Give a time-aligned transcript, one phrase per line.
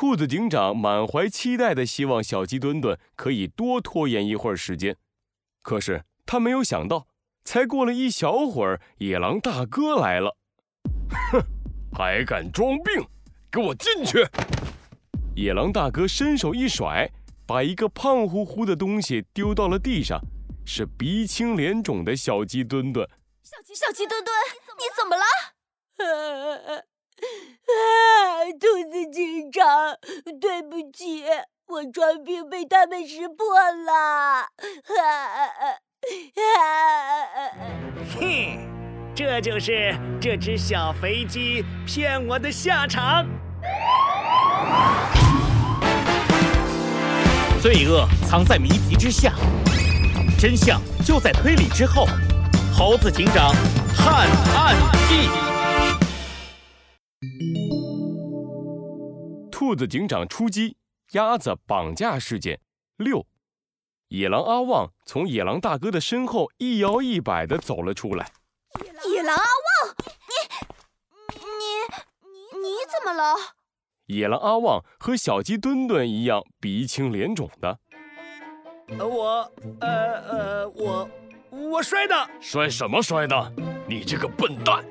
[0.00, 4.96] 兔子警长满怀期待的希望小鸡墩墩可以多拖延一会儿时间，
[5.60, 7.06] 可是他没有想到，
[7.44, 10.38] 才过了一小会儿，野狼大哥来了。
[11.30, 11.42] 哼，
[11.92, 13.06] 还敢装病，
[13.52, 14.26] 给我进去！
[15.36, 17.10] 野狼大哥伸手一甩，
[17.46, 20.18] 把一个胖乎乎的东西丢到了地上，
[20.64, 23.06] 是鼻青脸肿的小鸡墩墩。
[23.42, 24.34] 小鸡小鸡墩墩，
[24.78, 25.24] 你怎么了？
[27.20, 28.48] 啊！
[28.58, 29.62] 兔子警长，
[30.40, 31.24] 对不起，
[31.66, 33.46] 我装病被他们识破
[33.86, 34.46] 了。
[38.18, 38.22] 哼，
[39.14, 43.26] 这就是这只小肥鸡骗我的下场。
[47.60, 49.34] 罪恶藏在谜题之下，
[50.38, 52.06] 真相就在推理之后。
[52.72, 53.52] 猴子警长
[53.94, 54.74] 探案
[55.06, 55.28] 记。
[59.60, 60.78] 兔子警长出击，
[61.10, 62.62] 鸭子绑架事件
[62.96, 63.26] 六，
[64.08, 68.32] 野狼阿旺从野狼大哥的身后一摇一摆地走了出来。
[69.12, 69.94] 野狼阿旺，
[71.34, 71.36] 你
[72.22, 73.34] 你你怎么了？
[74.06, 77.78] 野狼阿旺和小鸡墩墩一样鼻青脸肿的。
[78.98, 81.10] 我呃呃我
[81.50, 83.52] 我摔的，摔什么摔的？
[83.86, 84.82] 你这个笨蛋！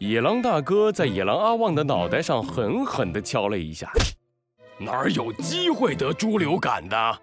[0.00, 3.92] 野狼大哥在野狼阿旺的脑袋上狠狠地敲了一下，
[4.78, 7.18] 哪儿有机会得猪流感的？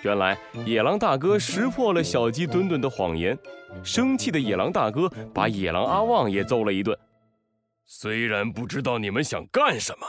[0.00, 3.38] 原来野狼大哥识破了小鸡墩墩的谎言，
[3.82, 6.98] 生气的野狼大哥把野狼阿旺也揍了一顿。
[7.84, 10.06] 虽然不知道你们想干什么，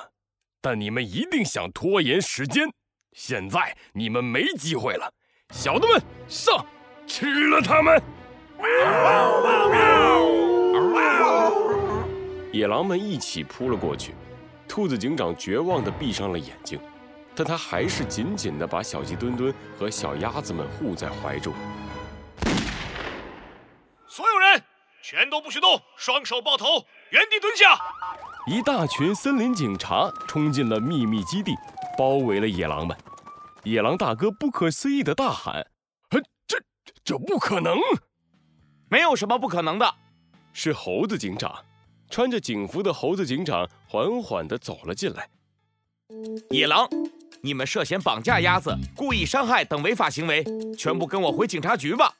[0.62, 2.70] 但你们一定想拖延时间。
[3.12, 5.12] 现在你们没机会了，
[5.52, 6.66] 小的们上，
[7.06, 8.02] 吃了他们！
[12.56, 14.16] 野狼们一起扑了过去，
[14.66, 16.80] 兔子警长绝望地闭上了眼睛，
[17.36, 21.54] 但他还是紧紧地把小鸡墩墩和小鸭子们护在怀中。
[24.08, 24.64] 所有人，
[25.04, 27.78] 全都不许动，双手抱头，原地蹲下！
[28.48, 31.54] 一大群森林警察冲进了秘密基地，
[31.98, 32.96] 包围了野狼们。
[33.64, 35.68] 野狼大哥不可思议地大喊
[36.48, 36.58] ：“这
[37.04, 37.78] 这不可能！
[38.88, 39.94] 没有什么不可能的。”
[40.54, 41.54] 是猴子警长。
[42.16, 45.28] 穿着警服的猴子警长缓缓地走了进来。
[46.50, 46.88] 野狼，
[47.42, 50.42] 你们涉嫌绑架鸭子、故意伤害等违法行为，
[50.78, 52.14] 全部跟我回警察局吧！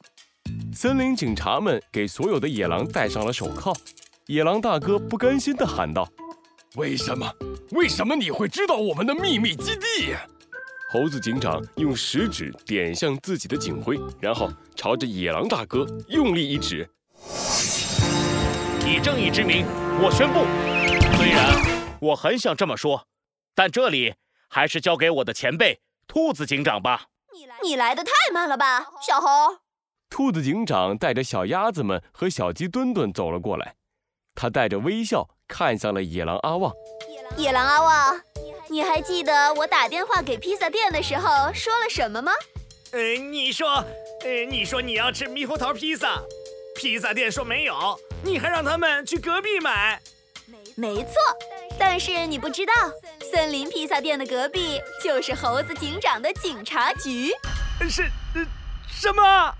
[0.74, 3.74] 森林警察们给所有的野狼戴上了手铐。
[4.26, 6.06] 野狼大哥不甘心地喊道
[6.76, 7.26] ：“为什么？
[7.70, 10.14] 为什么你会知道我们的秘密基地？”
[10.92, 16.86] 猴子警长用食指点向自己的警徽，然后朝着野狼大哥用力一指。
[18.88, 19.66] 以正义之名，
[19.98, 20.44] 我宣布，
[21.16, 23.06] 虽然我很想这么说，
[23.54, 24.14] 但这里
[24.48, 27.06] 还是交给我的前辈兔子警长吧。
[27.62, 29.28] 你来的太慢了吧，小猴。
[30.10, 33.74] 兔子警长带着小鸭子们和小鸡墩墩走了过来，
[34.34, 36.72] 他带着微笑看向了野狼阿旺。
[37.38, 38.20] 野狼阿旺，
[38.68, 42.32] 你还记得我打电话给披萨店的时候说了什么吗？
[42.92, 43.82] 呃，你说，
[44.24, 46.22] 呃，你说你要吃猕猴桃披萨，
[46.76, 47.98] 披萨店说没有。
[48.22, 50.00] 你还让他们去隔壁买，
[50.74, 51.12] 没错。
[51.78, 52.72] 但是你不知道，
[53.30, 57.32] 森林披萨店的隔壁就是猴子警长的警察局。
[57.88, 58.10] 是，
[58.88, 59.54] 什么？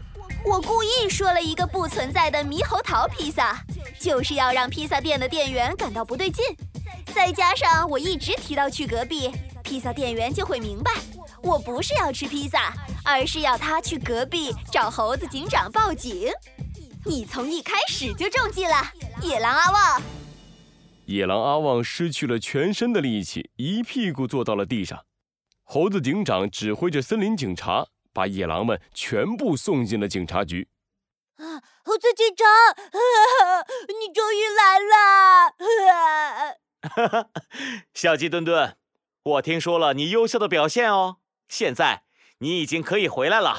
[0.45, 3.59] 我故意说了一个不存在的猕猴桃披萨，
[4.01, 6.45] 就是要让披萨店的店员感到不对劲。
[7.15, 9.31] 再加上我一直提到去隔壁，
[9.63, 10.93] 披萨店员就会明白，
[11.43, 12.73] 我不是要吃披萨，
[13.05, 16.31] 而是要他去隔壁找猴子警长报警。
[17.09, 18.75] 你从一开始就中计了，
[19.23, 20.03] 野狼阿旺。
[21.05, 25.05] 野狼阿旺失去了全身的力气，一屁股坐到了地上。
[25.63, 30.69] 猴子警长指挥着森林警察，把野狼们全部送进了警察局。
[31.37, 32.45] 啊，猴子警长，
[33.87, 35.55] 你终于来了！
[36.81, 37.29] 哈哈，
[37.95, 38.77] 小鸡墩墩，
[39.23, 42.03] 我听说了你优秀的表现哦，现在
[42.39, 43.51] 你已经可以回来了。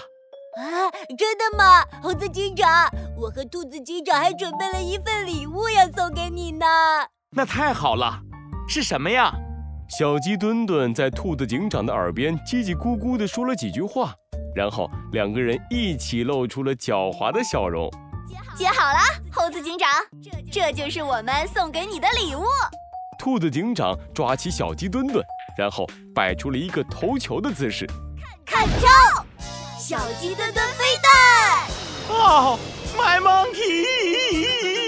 [0.57, 2.89] 啊，真的吗，猴子警长？
[3.19, 6.65] 我和兔子警长还准备了一份礼物要送给你呢。
[7.31, 8.19] 那太好了，
[8.69, 9.33] 是什么呀？
[9.89, 14.13] 小鸡墩墩在兔子警长的耳边叽叽咕咕地说了几句话，
[14.55, 17.89] 然后两个人一起露出了狡猾的笑容。
[18.55, 18.99] 接好了，
[19.31, 19.89] 猴子警长，
[20.51, 22.43] 这就是我们送给你的礼物。
[23.17, 25.25] 兔子警长抓起小鸡墩墩，
[25.57, 27.87] 然后摆出了一个投球的姿势。
[28.45, 29.25] 看招！
[29.79, 32.15] 小鸡墩墩飞弹！
[32.15, 32.59] 哦
[32.97, 34.86] ，My monkey！